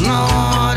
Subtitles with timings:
[0.00, 0.71] no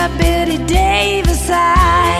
[0.00, 2.19] got Bette Davis eyes.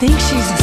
[0.00, 0.57] think she's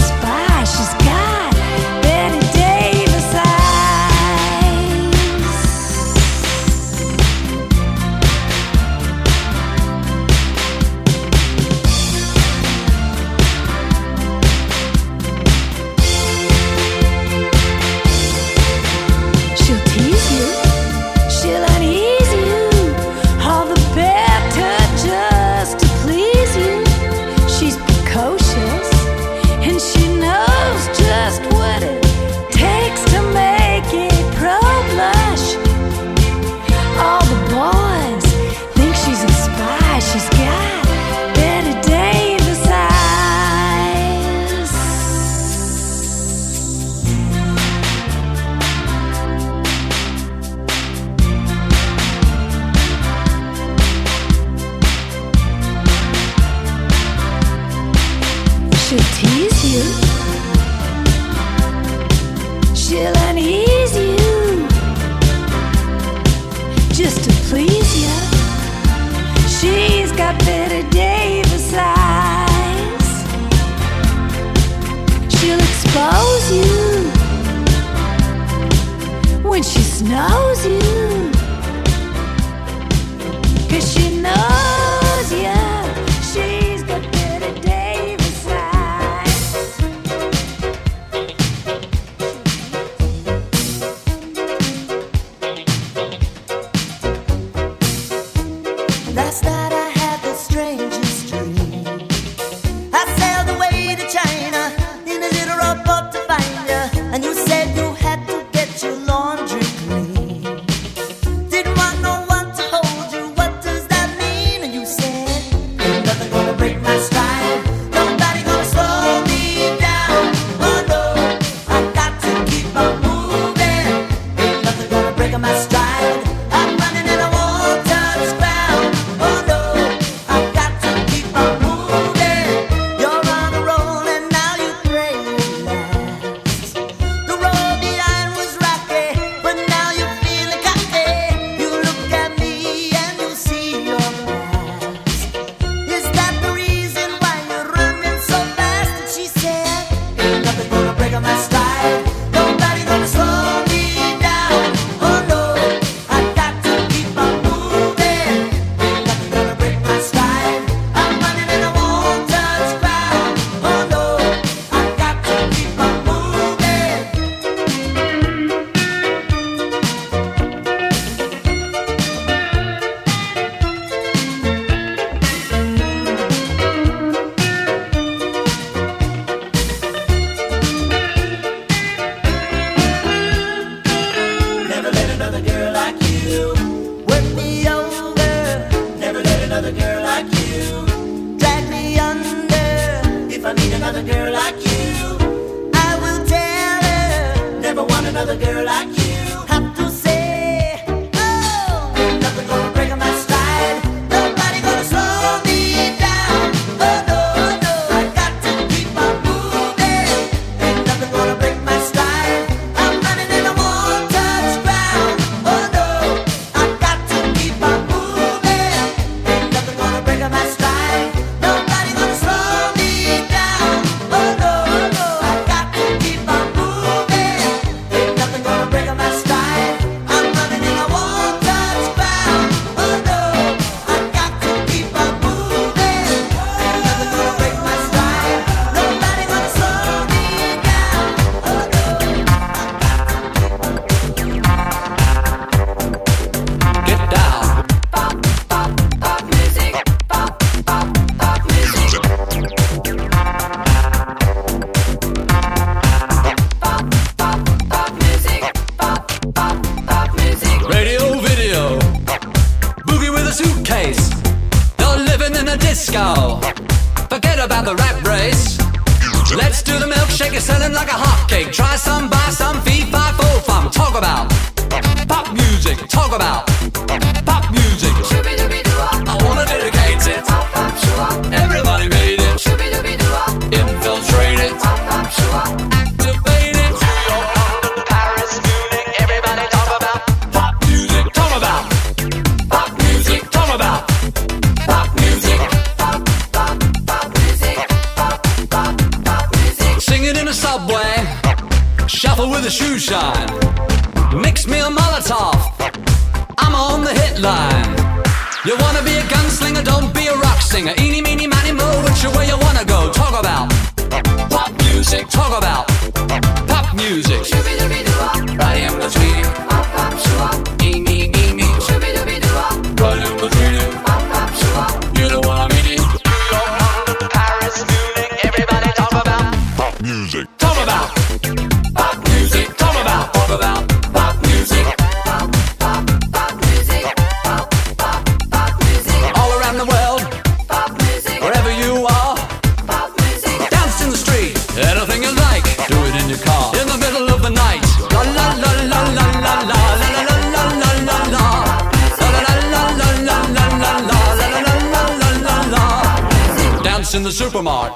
[357.36, 357.74] supermart.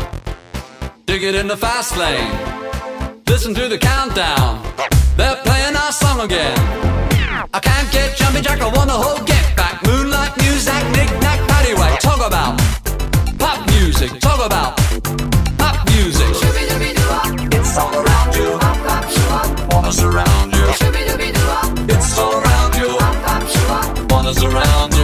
[1.06, 2.32] Dig it in the fast lane.
[3.28, 4.64] Listen to the countdown.
[5.18, 6.58] They're playing our song again.
[7.54, 9.84] I can't get jumping jack, I want a whole get back.
[9.86, 12.00] Moonlight music, knick knack, paddywhack.
[12.00, 12.58] Talk about
[13.38, 14.78] pop music, talk about
[15.58, 16.30] pop music.
[17.52, 18.50] It's all around you.
[19.72, 20.66] Wanna surround you.
[21.94, 22.90] It's all around you.
[24.10, 24.99] Wanna surround you.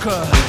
[0.00, 0.39] South